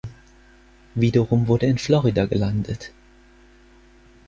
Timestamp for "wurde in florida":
1.47-2.25